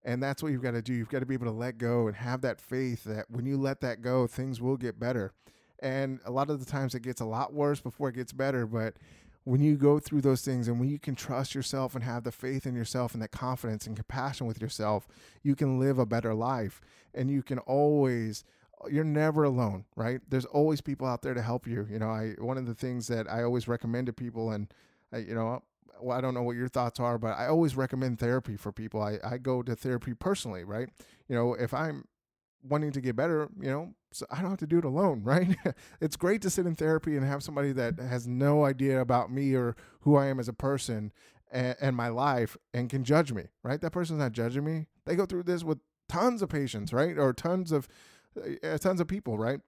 And 0.04 0.22
that's 0.22 0.42
what 0.42 0.52
you've 0.52 0.62
got 0.62 0.72
to 0.72 0.82
do. 0.82 0.94
You've 0.94 1.08
got 1.08 1.20
to 1.20 1.26
be 1.26 1.34
able 1.34 1.46
to 1.46 1.52
let 1.52 1.76
go 1.78 2.06
and 2.06 2.16
have 2.16 2.40
that 2.42 2.60
faith 2.60 3.04
that 3.04 3.30
when 3.30 3.46
you 3.46 3.56
let 3.56 3.80
that 3.80 4.00
go, 4.00 4.26
things 4.26 4.60
will 4.60 4.76
get 4.76 4.98
better. 4.98 5.32
And 5.80 6.20
a 6.24 6.30
lot 6.30 6.50
of 6.50 6.60
the 6.60 6.70
times 6.70 6.94
it 6.94 7.02
gets 7.02 7.20
a 7.20 7.26
lot 7.26 7.52
worse 7.52 7.80
before 7.80 8.08
it 8.08 8.14
gets 8.14 8.32
better. 8.32 8.66
But 8.66 8.94
when 9.48 9.62
you 9.62 9.76
go 9.76 9.98
through 9.98 10.20
those 10.20 10.42
things 10.42 10.68
and 10.68 10.78
when 10.78 10.90
you 10.90 10.98
can 10.98 11.14
trust 11.14 11.54
yourself 11.54 11.94
and 11.94 12.04
have 12.04 12.22
the 12.22 12.30
faith 12.30 12.66
in 12.66 12.74
yourself 12.74 13.14
and 13.14 13.22
that 13.22 13.30
confidence 13.30 13.86
and 13.86 13.96
compassion 13.96 14.46
with 14.46 14.60
yourself, 14.60 15.08
you 15.42 15.56
can 15.56 15.80
live 15.80 15.98
a 15.98 16.04
better 16.04 16.34
life. 16.34 16.82
And 17.14 17.30
you 17.30 17.42
can 17.42 17.58
always 17.60 18.44
you're 18.90 19.04
never 19.04 19.44
alone, 19.44 19.86
right? 19.96 20.20
There's 20.28 20.44
always 20.44 20.82
people 20.82 21.06
out 21.06 21.22
there 21.22 21.32
to 21.32 21.40
help 21.40 21.66
you. 21.66 21.86
You 21.90 21.98
know, 21.98 22.10
I 22.10 22.34
one 22.38 22.58
of 22.58 22.66
the 22.66 22.74
things 22.74 23.08
that 23.08 23.26
I 23.26 23.42
always 23.42 23.66
recommend 23.66 24.06
to 24.08 24.12
people 24.12 24.50
and 24.50 24.72
I, 25.14 25.18
you 25.18 25.34
know, 25.34 25.62
well, 25.98 26.18
I 26.18 26.20
don't 26.20 26.34
know 26.34 26.42
what 26.42 26.56
your 26.56 26.68
thoughts 26.68 27.00
are, 27.00 27.16
but 27.16 27.28
I 27.38 27.46
always 27.46 27.74
recommend 27.74 28.18
therapy 28.18 28.58
for 28.58 28.70
people. 28.70 29.00
I, 29.00 29.18
I 29.24 29.38
go 29.38 29.62
to 29.62 29.74
therapy 29.74 30.12
personally, 30.12 30.62
right? 30.62 30.90
You 31.26 31.34
know, 31.34 31.54
if 31.54 31.72
I'm 31.72 32.04
wanting 32.62 32.92
to 32.92 33.00
get 33.00 33.16
better, 33.16 33.48
you 33.60 33.70
know, 33.70 33.94
so 34.12 34.26
I 34.30 34.40
don't 34.40 34.50
have 34.50 34.58
to 34.60 34.66
do 34.66 34.78
it 34.78 34.84
alone, 34.84 35.22
right? 35.24 35.56
it's 36.00 36.16
great 36.16 36.42
to 36.42 36.50
sit 36.50 36.66
in 36.66 36.74
therapy 36.74 37.16
and 37.16 37.26
have 37.26 37.42
somebody 37.42 37.72
that 37.72 37.98
has 37.98 38.26
no 38.26 38.64
idea 38.64 39.00
about 39.00 39.30
me 39.30 39.54
or 39.54 39.76
who 40.00 40.16
I 40.16 40.26
am 40.26 40.40
as 40.40 40.48
a 40.48 40.52
person 40.52 41.12
and, 41.50 41.76
and 41.80 41.96
my 41.96 42.08
life 42.08 42.56
and 42.74 42.90
can 42.90 43.04
judge 43.04 43.32
me, 43.32 43.44
right? 43.62 43.80
That 43.80 43.92
person's 43.92 44.20
not 44.20 44.32
judging 44.32 44.64
me. 44.64 44.86
They 45.04 45.16
go 45.16 45.26
through 45.26 45.44
this 45.44 45.64
with 45.64 45.78
tons 46.08 46.42
of 46.42 46.48
patients, 46.48 46.92
right? 46.92 47.18
Or 47.18 47.32
tons 47.32 47.72
of 47.72 47.88
uh, 48.62 48.78
tons 48.78 49.00
of 49.00 49.08
people, 49.08 49.38
right? 49.38 49.60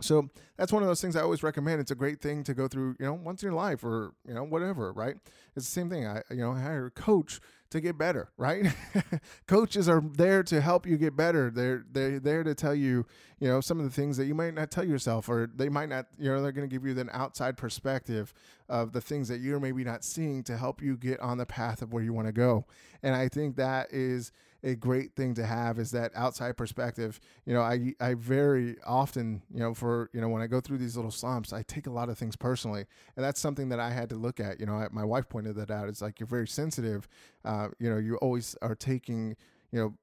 So 0.00 0.28
that's 0.56 0.72
one 0.72 0.82
of 0.82 0.88
those 0.88 1.00
things 1.00 1.16
I 1.16 1.22
always 1.22 1.42
recommend. 1.42 1.80
It's 1.80 1.90
a 1.90 1.96
great 1.96 2.20
thing 2.20 2.44
to 2.44 2.54
go 2.54 2.68
through, 2.68 2.96
you 3.00 3.06
know, 3.06 3.14
once 3.14 3.42
in 3.42 3.48
your 3.48 3.56
life 3.56 3.82
or, 3.82 4.12
you 4.26 4.32
know, 4.32 4.44
whatever, 4.44 4.92
right? 4.92 5.16
It's 5.56 5.66
the 5.66 5.72
same 5.72 5.90
thing. 5.90 6.06
I, 6.06 6.22
you 6.30 6.36
know, 6.36 6.54
hire 6.54 6.86
a 6.86 6.90
coach 6.90 7.40
to 7.70 7.80
get 7.80 7.98
better, 7.98 8.30
right? 8.36 8.74
Coaches 9.46 9.88
are 9.88 10.00
there 10.00 10.42
to 10.44 10.60
help 10.60 10.86
you 10.86 10.96
get 10.96 11.16
better. 11.16 11.50
They're 11.50 11.84
they're 11.90 12.18
there 12.18 12.42
to 12.42 12.54
tell 12.54 12.74
you, 12.74 13.06
you 13.40 13.48
know, 13.48 13.60
some 13.60 13.78
of 13.78 13.84
the 13.84 13.90
things 13.90 14.16
that 14.16 14.26
you 14.26 14.34
might 14.34 14.54
not 14.54 14.70
tell 14.70 14.84
yourself, 14.84 15.28
or 15.28 15.50
they 15.54 15.68
might 15.68 15.88
not, 15.88 16.06
you 16.18 16.30
know, 16.30 16.40
they're 16.42 16.52
going 16.52 16.68
to 16.68 16.74
give 16.74 16.86
you 16.86 16.98
an 16.98 17.10
outside 17.12 17.56
perspective 17.56 18.32
of 18.68 18.92
the 18.92 19.00
things 19.00 19.28
that 19.28 19.40
you're 19.40 19.60
maybe 19.60 19.84
not 19.84 20.04
seeing 20.04 20.42
to 20.44 20.56
help 20.56 20.82
you 20.82 20.96
get 20.96 21.20
on 21.20 21.38
the 21.38 21.46
path 21.46 21.82
of 21.82 21.92
where 21.92 22.02
you 22.02 22.12
want 22.12 22.26
to 22.26 22.32
go. 22.32 22.66
And 23.02 23.14
I 23.14 23.28
think 23.28 23.56
that 23.56 23.88
is 23.92 24.32
a 24.62 24.74
great 24.74 25.14
thing 25.14 25.34
to 25.34 25.46
have 25.46 25.78
is 25.78 25.92
that 25.92 26.10
outside 26.14 26.56
perspective. 26.56 27.20
You 27.46 27.54
know, 27.54 27.62
I 27.62 27.94
I 28.00 28.14
very 28.14 28.76
often, 28.84 29.42
you 29.52 29.60
know, 29.60 29.72
for 29.72 30.10
you 30.12 30.20
know 30.20 30.28
when 30.28 30.42
I 30.42 30.46
go 30.46 30.60
through 30.60 30.78
these 30.78 30.96
little 30.96 31.10
slumps, 31.10 31.52
I 31.52 31.62
take 31.62 31.86
a 31.86 31.92
lot 31.92 32.08
of 32.08 32.18
things 32.18 32.36
personally, 32.36 32.84
and 33.16 33.24
that's 33.24 33.40
something 33.40 33.68
that 33.68 33.80
I 33.80 33.90
had 33.90 34.08
to 34.10 34.16
look 34.16 34.40
at. 34.40 34.58
You 34.58 34.66
know, 34.66 34.74
I, 34.74 34.88
my 34.90 35.04
wife 35.04 35.28
pointed 35.28 35.56
that 35.56 35.70
out. 35.70 35.88
It's 35.88 36.02
like 36.02 36.18
you're 36.18 36.26
very 36.26 36.48
sensitive. 36.48 37.08
Uh, 37.44 37.68
you 37.78 37.88
know, 37.88 37.98
you 37.98 38.16
always 38.16 38.56
are 38.60 38.74
taking, 38.74 39.36
you 39.70 39.80
know, 39.80 39.94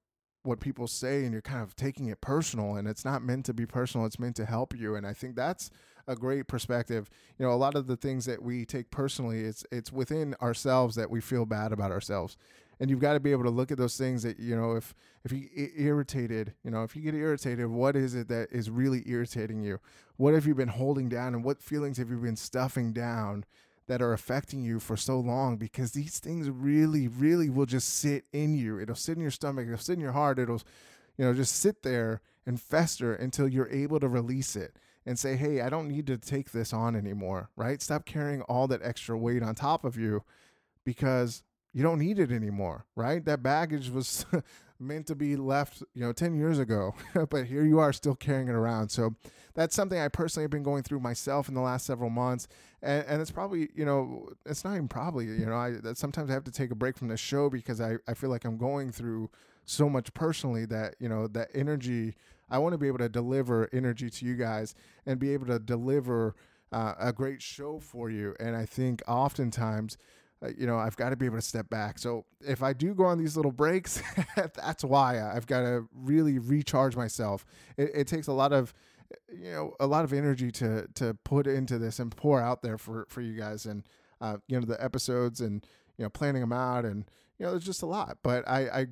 what 0.46 0.60
people 0.60 0.88
say 0.88 1.24
and 1.24 1.34
you're 1.34 1.42
kind 1.42 1.64
of 1.64 1.76
taking 1.76 2.08
it 2.08 2.22
personal 2.22 2.76
and 2.76 2.88
it's 2.88 3.04
not 3.04 3.24
meant 3.24 3.46
to 3.46 3.54
be 3.54 3.66
personal 3.66 4.06
it's 4.06 4.20
meant 4.20 4.36
to 4.36 4.46
help 4.46 4.76
you 4.78 4.96
and 4.96 5.06
i 5.06 5.12
think 5.12 5.36
that's 5.36 5.72
a 6.08 6.16
great 6.16 6.48
perspective. 6.48 7.10
You 7.38 7.46
know 7.46 7.52
a 7.52 7.56
lot 7.56 7.76
of 7.76 7.88
the 7.88 7.98
things 7.98 8.26
that 8.26 8.42
we 8.42 8.66
take 8.66 8.92
personally 8.92 9.42
it's 9.42 9.66
it's 9.72 9.92
within 9.92 10.36
ourselves 10.42 10.96
that 10.96 11.10
we 11.10 11.22
feel 11.22 11.46
bad 11.46 11.72
about 11.72 11.92
ourselves. 11.92 12.38
And 12.80 12.90
you've 12.90 13.00
got 13.00 13.14
to 13.14 13.22
be 13.22 13.32
able 13.32 13.46
to 13.46 13.50
look 13.50 13.72
at 13.72 13.78
those 13.78 13.98
things 13.98 14.24
that 14.24 14.40
you 14.40 14.56
know 14.56 14.76
if 14.76 14.94
if 15.24 15.32
you 15.32 15.48
get 15.56 15.72
irritated 15.78 16.54
you 16.64 16.72
know 16.72 16.84
if 16.84 16.96
you 16.96 17.02
get 17.02 17.16
irritated 17.16 17.68
what 17.68 17.96
is 17.96 18.16
it 18.16 18.28
that 18.28 18.52
is 18.52 18.70
really 18.70 19.04
irritating 19.06 19.62
you? 19.62 19.80
What 20.18 20.34
have 20.34 20.46
you 20.46 20.56
been 20.56 20.70
holding 20.70 21.10
down 21.10 21.34
and 21.34 21.44
what 21.44 21.62
feelings 21.62 21.98
have 21.98 22.10
you 22.10 22.18
been 22.18 22.36
stuffing 22.36 22.94
down 22.94 23.46
that 23.88 24.02
are 24.02 24.14
affecting 24.14 24.64
you 24.64 24.80
for 24.80 24.98
so 24.98 25.20
long? 25.20 25.58
Because 25.58 25.92
these 25.92 26.20
things 26.20 26.50
really 26.50 27.08
really 27.08 27.50
will 27.50 27.66
just 27.66 27.90
sit 27.90 28.26
in 28.34 28.56
you. 28.56 28.80
It'll 28.80 28.96
sit 28.96 29.16
in 29.16 29.22
your 29.22 29.32
stomach 29.32 29.66
it'll 29.66 29.78
sit 29.78 29.94
in 29.94 30.02
your 30.02 30.12
heart 30.12 30.40
it'll 30.40 30.62
you 31.18 31.26
know 31.26 31.34
just 31.34 31.56
sit 31.56 31.84
there 31.84 32.22
and 32.46 32.62
fester 32.62 33.14
until 33.14 33.48
you're 33.48 33.70
able 33.70 34.00
to 34.00 34.08
release 34.08 34.56
it 34.56 34.76
and 35.06 35.18
say 35.20 35.36
hey 35.36 35.62
i 35.62 35.70
don't 35.70 35.88
need 35.88 36.08
to 36.08 36.18
take 36.18 36.52
this 36.52 36.74
on 36.74 36.96
anymore 36.96 37.50
right 37.56 37.82
stop 37.82 38.06
carrying 38.06 38.42
all 38.44 38.68
that 38.68 38.82
extra 38.84 39.18
weight 39.18 39.44
on 39.44 39.56
top 39.56 39.84
of 39.86 39.98
you 39.98 40.24
because 40.86 41.44
you 41.76 41.84
don't 41.84 42.00
need 42.00 42.20
it 42.20 42.32
anymore, 42.32 42.86
right? 42.96 43.24
That 43.26 43.44
baggage 43.44 43.90
was 43.90 44.26
meant 44.80 45.08
to 45.08 45.16
be 45.16 45.36
left, 45.36 45.84
you 45.94 46.06
know, 46.06 46.14
10 46.14 46.34
years 46.34 46.58
ago, 46.58 46.96
but 47.30 47.48
here 47.48 47.66
you 47.66 47.80
are 47.80 47.92
still 47.92 48.16
carrying 48.16 48.48
it 48.48 48.56
around. 48.56 48.90
So 48.90 49.14
that's 49.56 49.76
something 49.76 50.00
I 50.00 50.08
personally 50.08 50.46
have 50.46 50.52
been 50.52 50.64
going 50.64 50.84
through 50.84 51.02
myself 51.02 51.50
in 51.50 51.54
the 51.54 51.60
last 51.60 51.86
several 51.86 52.10
months. 52.10 52.48
And, 52.82 53.06
and 53.08 53.22
it's 53.22 53.30
probably, 53.30 53.72
you 53.76 53.84
know, 53.84 54.30
it's 54.46 54.64
not 54.64 54.76
even 54.76 54.88
probably, 54.88 55.26
you 55.26 55.46
know, 55.46 55.56
I 55.56 55.74
sometimes 55.96 56.30
I 56.30 56.34
have 56.34 56.46
to 56.46 56.52
take 56.52 56.72
a 56.72 56.76
break 56.76 56.98
from 56.98 57.10
the 57.10 57.18
show 57.18 57.50
because 57.50 57.82
I, 57.82 57.98
I 58.08 58.14
feel 58.14 58.30
like 58.30 58.46
I'm 58.46 58.58
going 58.58 58.94
through 58.94 59.30
so 59.66 59.90
much 59.90 60.14
personally 60.14 60.66
that, 60.68 60.96
you 61.00 61.10
know, 61.10 61.28
that 61.28 61.50
energy, 61.54 62.16
I 62.50 62.60
want 62.60 62.74
to 62.74 62.78
be 62.78 62.88
able 62.88 63.00
to 63.00 63.10
deliver 63.10 63.70
energy 63.74 64.10
to 64.10 64.26
you 64.26 64.36
guys 64.36 64.76
and 65.06 65.20
be 65.20 65.34
able 65.34 65.48
to 65.48 65.60
deliver 65.60 66.36
uh, 66.72 66.94
a 67.00 67.14
great 67.14 67.42
show 67.42 67.80
for 67.80 68.10
you. 68.10 68.36
And 68.40 68.56
I 68.56 68.66
think 68.66 69.02
oftentimes, 69.08 69.98
uh, 70.44 70.50
you 70.58 70.68
know, 70.68 70.78
I've 70.78 70.98
got 70.98 71.10
to 71.10 71.16
be 71.16 71.26
able 71.26 71.38
to 71.38 71.42
step 71.42 71.70
back. 71.70 71.98
So 71.98 72.26
if 72.42 72.62
I 72.62 72.74
do 72.74 72.94
go 72.94 73.06
on 73.06 73.18
these 73.18 73.36
little 73.36 73.52
breaks, 73.52 74.02
that's 74.56 74.84
why 74.84 75.22
I've 75.22 75.48
got 75.48 75.62
to 75.62 75.88
really 75.94 76.40
recharge 76.40 76.96
myself. 76.96 77.46
It, 77.78 77.92
it, 77.94 78.08
takes 78.08 78.28
a 78.28 78.34
lot 78.34 78.52
of, 78.52 78.74
you 79.32 79.52
know, 79.52 79.74
a 79.80 79.88
lot 79.88 80.04
of 80.04 80.14
energy 80.14 80.52
to 80.52 80.88
to 80.96 81.14
put 81.24 81.48
into 81.48 81.78
this 81.78 82.00
and 82.00 82.16
pour 82.16 82.42
out 82.42 82.62
there 82.62 82.78
for 82.78 83.06
for 83.08 83.22
you 83.22 83.38
guys, 83.38 83.66
and 83.66 83.84
uh, 84.20 84.38
you 84.48 84.60
know, 84.60 84.66
the 84.66 84.84
episodes 84.84 85.42
and 85.42 85.66
you 85.98 86.04
know, 86.04 86.10
planning 86.10 86.42
them 86.42 86.52
out, 86.54 86.86
and 86.86 87.06
you 87.38 87.46
know, 87.46 87.52
there's 87.52 87.66
just 87.66 87.84
a 87.84 87.86
lot. 87.86 88.18
But 88.24 88.48
I 88.48 88.60
I 88.68 88.86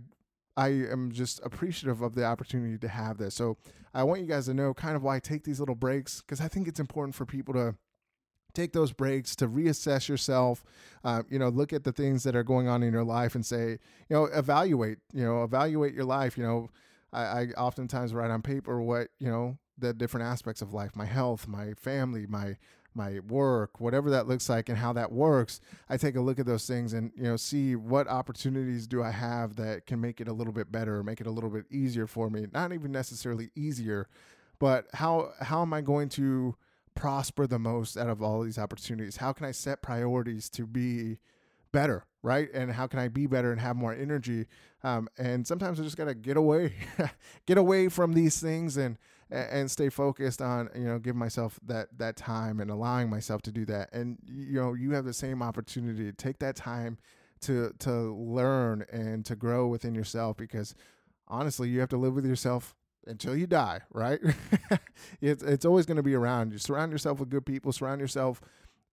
I 0.55 0.67
am 0.67 1.12
just 1.12 1.39
appreciative 1.43 2.01
of 2.01 2.15
the 2.15 2.25
opportunity 2.25 2.77
to 2.77 2.88
have 2.88 3.17
this. 3.17 3.36
So 3.36 3.57
I 3.93 4.03
want 4.03 4.22
you 4.22 4.27
guys 4.27 4.45
to 4.45 4.53
know 4.53 4.74
kind 4.74 4.95
of 4.95 5.03
why 5.03 5.15
I 5.15 5.19
take 5.19 5.43
these 5.43 5.60
little 5.60 5.75
breaks 5.75 6.22
because 6.22 6.41
I 6.41 6.48
think 6.48 6.67
it's 6.67 6.79
important 6.79 7.15
for 7.15 7.25
people 7.25 7.53
to 7.53 7.75
take 8.53 8.74
those 8.74 8.91
breaks 8.91 9.36
to 9.36 9.48
reassess 9.48 10.07
yourself 10.07 10.63
uh, 11.03 11.24
you 11.29 11.39
know 11.39 11.50
look 11.50 11.74
at 11.74 11.83
the 11.83 11.91
things 11.91 12.24
that 12.24 12.36
are 12.36 12.43
going 12.43 12.67
on 12.67 12.83
in 12.83 12.93
your 12.93 13.03
life 13.03 13.36
and 13.36 13.45
say 13.45 13.72
you 14.10 14.15
know 14.15 14.25
evaluate 14.25 15.00
you 15.12 15.24
know 15.24 15.43
evaluate 15.43 15.93
your 15.93 16.05
life 16.05 16.38
you 16.38 16.43
know 16.43 16.69
I, 17.12 17.24
I 17.24 17.48
oftentimes 17.57 18.13
write 18.13 18.31
on 18.31 18.41
paper 18.41 18.81
what 18.81 19.07
you 19.19 19.27
know 19.27 19.57
the 19.77 19.93
different 19.93 20.27
aspects 20.27 20.62
of 20.62 20.74
life 20.74 20.95
my 20.95 21.05
health 21.05 21.48
my 21.48 21.74
family 21.74 22.27
my 22.27 22.57
my 22.95 23.19
work 23.27 23.79
whatever 23.79 24.09
that 24.09 24.27
looks 24.27 24.50
like 24.50 24.69
and 24.69 24.77
how 24.77 24.93
that 24.93 25.12
works 25.12 25.59
i 25.89 25.97
take 25.97 26.15
a 26.15 26.21
look 26.21 26.39
at 26.39 26.45
those 26.45 26.65
things 26.67 26.93
and 26.93 27.12
you 27.15 27.23
know 27.23 27.35
see 27.35 27.75
what 27.75 28.07
opportunities 28.07 28.88
do 28.88 29.01
i 29.01 29.12
have 29.12 29.55
that 29.55 29.85
can 29.85 30.00
make 30.00 30.19
it 30.21 30.27
a 30.27 30.33
little 30.33 30.53
bit 30.53 30.71
better 30.71 31.03
make 31.03 31.21
it 31.21 31.27
a 31.27 31.31
little 31.31 31.50
bit 31.50 31.65
easier 31.71 32.07
for 32.07 32.29
me 32.29 32.45
not 32.53 32.71
even 32.73 32.91
necessarily 32.91 33.50
easier 33.55 34.07
but 34.59 34.88
how 34.93 35.31
how 35.41 35.62
am 35.62 35.73
i 35.73 35.81
going 35.81 36.09
to 36.09 36.55
prosper 36.95 37.47
the 37.47 37.59
most 37.59 37.97
out 37.97 38.09
of 38.09 38.21
all 38.21 38.41
these 38.41 38.57
opportunities? 38.57 39.17
How 39.17 39.33
can 39.33 39.45
I 39.45 39.51
set 39.51 39.81
priorities 39.81 40.50
to 40.51 40.65
be 40.65 41.17
better, 41.71 42.05
right? 42.21 42.50
And 42.53 42.71
how 42.71 42.88
can 42.88 43.00
I 43.00 43.07
be 43.07 43.27
better 43.27 43.51
and 43.51 43.59
have 43.59 43.75
more 43.75 43.93
energy? 43.93 44.45
Um, 44.83 45.09
and 45.17 45.47
sometimes 45.47 45.79
I 45.79 45.83
just 45.83 45.97
gotta 45.97 46.13
get 46.13 46.38
away, 46.38 46.73
get 47.45 47.57
away 47.57 47.89
from 47.89 48.13
these 48.13 48.39
things 48.39 48.77
and 48.77 48.97
and 49.33 49.69
stay 49.69 49.89
focused 49.89 50.41
on 50.41 50.69
you 50.75 50.83
know 50.83 50.99
give 50.99 51.15
myself 51.15 51.59
that 51.65 51.87
that 51.97 52.15
time 52.15 52.59
and 52.59 52.69
allowing 52.69 53.09
myself 53.09 53.41
to 53.43 53.51
do 53.51 53.65
that. 53.65 53.89
And 53.93 54.17
you 54.25 54.61
know 54.61 54.73
you 54.73 54.91
have 54.91 55.05
the 55.05 55.13
same 55.13 55.41
opportunity 55.41 56.05
to 56.05 56.13
take 56.13 56.39
that 56.39 56.55
time 56.55 56.97
to 57.41 57.73
to 57.79 58.13
learn 58.13 58.85
and 58.91 59.25
to 59.25 59.35
grow 59.35 59.67
within 59.67 59.95
yourself 59.95 60.37
because 60.37 60.75
honestly 61.27 61.69
you 61.69 61.79
have 61.79 61.89
to 61.89 61.97
live 61.97 62.13
with 62.13 62.25
yourself 62.25 62.75
until 63.07 63.35
you 63.35 63.47
die, 63.47 63.81
right? 63.91 64.19
it's 65.21 65.43
it's 65.43 65.65
always 65.65 65.85
going 65.85 65.97
to 65.97 66.03
be 66.03 66.13
around. 66.13 66.51
You 66.53 66.59
surround 66.59 66.91
yourself 66.91 67.19
with 67.19 67.29
good 67.29 67.45
people. 67.45 67.71
Surround 67.71 68.01
yourself 68.01 68.39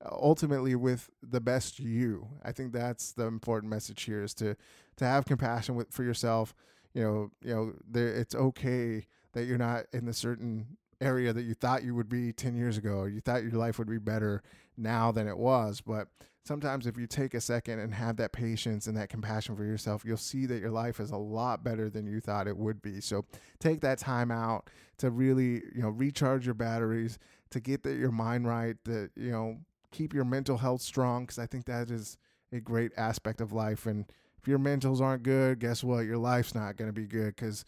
uh, 0.04 0.09
ultimately 0.11 0.75
with 0.75 1.11
the 1.23 1.40
best 1.40 1.78
you. 1.78 2.28
I 2.42 2.52
think 2.52 2.73
that's 2.73 3.12
the 3.12 3.26
important 3.26 3.70
message 3.70 4.02
here 4.04 4.23
is 4.23 4.32
to 4.35 4.56
to 4.97 5.04
have 5.04 5.26
compassion 5.26 5.75
with 5.75 5.92
for 5.92 6.02
yourself. 6.02 6.54
You 6.94 7.02
know, 7.02 7.30
you 7.42 7.54
know, 7.54 7.73
there, 7.88 8.09
it's 8.09 8.35
okay 8.35 9.04
that 9.32 9.44
you're 9.44 9.58
not 9.58 9.87
in 9.92 10.06
the 10.06 10.12
certain 10.12 10.76
area 11.00 11.32
that 11.32 11.42
you 11.42 11.54
thought 11.54 11.82
you 11.82 11.94
would 11.94 12.08
be 12.08 12.32
10 12.32 12.54
years 12.54 12.76
ago. 12.76 13.04
You 13.04 13.20
thought 13.20 13.42
your 13.42 13.52
life 13.52 13.78
would 13.78 13.88
be 13.88 13.99
better 13.99 14.42
now 14.76 15.12
than 15.12 15.28
it 15.28 15.38
was, 15.38 15.80
but 15.80 16.08
sometimes 16.44 16.87
if 16.87 16.96
you 16.96 17.06
take 17.06 17.34
a 17.34 17.40
second 17.40 17.78
and 17.78 17.94
have 17.94 18.16
that 18.16 18.32
patience 18.32 18.87
and 18.87 18.96
that 18.96 19.08
compassion 19.08 19.56
for 19.56 19.64
yourself, 19.64 20.04
you'll 20.04 20.16
see 20.16 20.46
that 20.46 20.60
your 20.60 20.70
life 20.70 21.00
is 21.00 21.10
a 21.10 21.16
lot 21.16 21.62
better 21.62 21.88
than 21.88 22.06
you 22.06 22.20
thought 22.20 22.49
it 22.49 22.56
would 22.56 22.82
be. 22.82 23.00
So 23.00 23.25
take 23.58 23.80
that 23.80 23.99
time 23.99 24.30
out 24.30 24.68
to 24.99 25.10
really, 25.10 25.62
you 25.75 25.82
know, 25.82 25.90
recharge 25.90 26.46
your 26.46 26.54
batteries, 26.54 27.18
to 27.50 27.60
get 27.60 27.82
the, 27.82 27.94
your 27.94 28.12
mind 28.12 28.46
right, 28.46 28.76
to, 28.84 29.10
you 29.16 29.30
know, 29.30 29.58
keep 29.90 30.14
your 30.14 30.25
mental 30.25 30.58
health 30.58 30.82
strong 30.82 31.25
because 31.25 31.38
I 31.38 31.46
think 31.46 31.66
that 31.66 31.90
is 31.90 32.16
a 32.52 32.60
great 32.60 32.92
aspect 32.96 33.40
of 33.40 33.52
life. 33.52 33.87
And 33.87 34.06
if 34.38 34.49
your 34.49 34.58
mentals 34.58 35.00
aren't 35.00 35.22
good, 35.22 35.58
guess 35.58 35.84
what? 35.84 36.00
Your 36.00 36.18
life's 36.18 36.54
not 36.54 36.76
going 36.76 36.88
to 36.88 36.92
be 36.92 37.06
good 37.06 37.37
because 37.37 37.64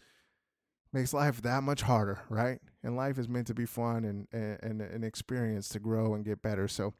makes 0.93 1.13
life 1.13 1.41
that 1.41 1.63
much 1.63 1.81
harder, 1.81 2.21
right? 2.29 2.59
And 2.83 2.95
life 2.95 3.17
is 3.17 3.27
meant 3.27 3.47
to 3.47 3.53
be 3.53 3.65
fun 3.65 4.05
and, 4.05 4.27
and, 4.31 4.59
and 4.61 4.81
an 4.81 5.03
experience 5.03 5.69
to 5.69 5.79
grow 5.79 6.13
and 6.13 6.23
get 6.23 6.41
better. 6.41 6.67
So 6.67 6.93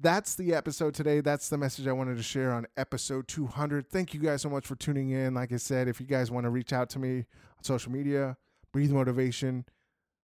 that's 0.00 0.34
the 0.34 0.54
episode 0.54 0.94
today. 0.94 1.20
That's 1.20 1.48
the 1.48 1.58
message 1.58 1.86
I 1.86 1.92
wanted 1.92 2.16
to 2.16 2.22
share 2.22 2.52
on 2.52 2.66
episode 2.76 3.28
200. 3.28 3.88
Thank 3.88 4.14
you 4.14 4.20
guys 4.20 4.42
so 4.42 4.50
much 4.50 4.66
for 4.66 4.76
tuning 4.76 5.10
in. 5.10 5.34
Like 5.34 5.52
I 5.52 5.56
said, 5.56 5.88
if 5.88 6.00
you 6.00 6.06
guys 6.06 6.30
want 6.30 6.44
to 6.44 6.50
reach 6.50 6.72
out 6.72 6.88
to 6.90 6.98
me 6.98 7.18
on 7.18 7.62
social 7.62 7.92
media, 7.92 8.36
Breathe 8.72 8.92
Motivation, 8.92 9.64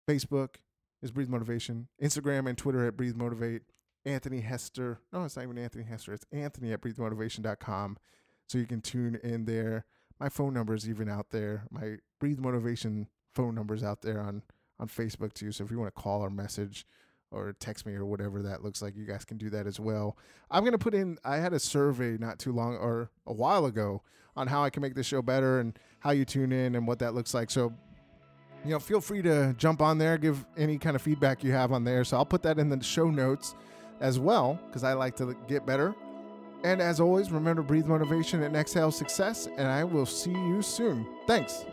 Facebook 0.10 0.56
is 1.02 1.12
Breathe 1.12 1.30
Motivation, 1.30 1.88
Instagram 2.02 2.48
and 2.50 2.58
Twitter 2.58 2.86
at 2.86 2.98
Breathe 2.98 3.16
Motivate, 3.16 3.62
Anthony 4.06 4.42
Hester. 4.42 5.00
No, 5.14 5.24
it's 5.24 5.36
not 5.36 5.44
even 5.44 5.58
Anthony 5.58 5.84
Hester. 5.84 6.14
It's 6.14 6.26
Anthony 6.32 6.74
at 6.74 6.82
breathemotivation.com. 6.82 7.98
So 8.48 8.58
you 8.58 8.66
can 8.66 8.82
tune 8.82 9.20
in 9.24 9.46
there. 9.46 9.86
My 10.20 10.30
phone 10.30 10.54
number 10.54 10.74
is 10.76 10.88
even 10.88 11.10
out 11.10 11.32
there. 11.32 11.66
My 11.72 11.98
Breathe 12.20 12.40
Motivation 12.40 13.08
phone 13.34 13.56
numbers 13.56 13.84
out 13.84 14.02
there 14.02 14.22
on, 14.22 14.42
on 14.80 14.88
Facebook 14.88 15.34
too. 15.34 15.52
So 15.52 15.64
if 15.64 15.72
you 15.72 15.80
want 15.80 15.94
to 15.94 16.02
call 16.02 16.22
or 16.22 16.30
message, 16.30 16.86
or 17.32 17.54
text 17.60 17.86
me 17.86 17.94
or 17.94 18.06
whatever 18.06 18.42
that 18.42 18.64
looks 18.64 18.82
like. 18.82 18.96
You 18.96 19.06
guys 19.06 19.26
can 19.26 19.38
do 19.38 19.50
that 19.52 19.68
as 19.68 19.80
well. 19.80 20.18
I'm 20.50 20.66
to 20.66 20.78
put 20.78 20.94
in, 20.94 21.18
I 21.24 21.38
had 21.38 21.54
a 21.54 21.60
survey 21.60 22.18
not 22.18 22.40
too 22.40 22.52
long 22.52 22.76
or 22.78 23.12
a 23.26 23.34
while 23.34 23.66
ago 23.66 24.02
on 24.36 24.48
how 24.48 24.64
I 24.64 24.70
can 24.70 24.82
make 24.82 24.96
this 24.96 25.06
show 25.06 25.22
better 25.22 25.60
and 25.60 25.78
how 26.00 26.12
you 26.12 26.26
tune 26.26 26.52
in 26.52 26.76
and 26.76 26.88
what 26.88 27.00
that 27.00 27.14
looks 27.14 27.34
like. 27.34 27.50
So, 27.50 27.74
you 28.64 28.72
know, 28.72 28.80
feel 28.80 29.02
free 29.02 29.22
to 29.22 29.54
jump 29.58 29.82
on 29.82 29.98
there, 29.98 30.18
give 30.18 30.46
any 30.58 30.78
kind 30.78 30.96
of 30.96 31.02
feedback 31.02 31.44
you 31.44 31.52
have 31.52 31.72
on 31.72 31.84
there. 31.84 32.04
So 32.04 32.18
I'll 32.18 32.26
put 32.26 32.44
that 32.44 32.58
in 32.58 32.70
the 32.70 32.82
show 32.84 33.10
notes 33.10 33.56
as 34.02 34.20
well 34.20 34.60
because 34.68 34.84
I 34.84 34.94
like 34.94 35.16
to 35.18 35.36
get 35.48 35.66
better. 35.66 35.94
And 36.64 36.82
as 36.82 37.00
always, 37.00 37.32
remember 37.32 37.62
breathe 37.62 37.86
motivation 37.86 38.44
and 38.44 38.56
exhale 38.56 38.92
success. 38.92 39.48
And 39.58 39.68
I 39.68 39.84
will 39.84 40.06
see 40.06 40.32
you 40.32 40.62
soon. 40.62 41.08
Thanks. 41.28 41.66